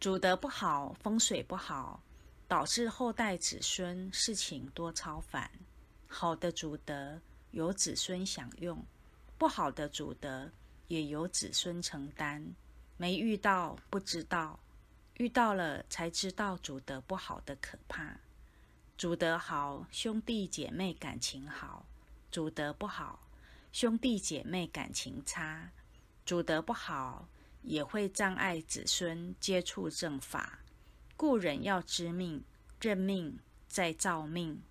[0.00, 2.00] 主德不好，风水不好，
[2.46, 5.50] 导致后代子孙事情多超凡。
[6.06, 8.80] 好的主德由子孙享用，
[9.36, 10.48] 不好的主德
[10.86, 12.54] 也由子孙承担。
[12.96, 14.60] 没遇到不知道，
[15.14, 18.16] 遇到了才知道主德不好的可怕。
[18.96, 21.84] 主德好，兄弟姐妹感情好；
[22.30, 23.18] 主德不好，
[23.72, 25.72] 兄弟姐妹感情差。
[26.24, 27.26] 主德不好，
[27.68, 30.60] 也会障碍子孙接触正法。
[31.16, 32.42] 故人要知命，
[32.80, 34.62] 认命再造命。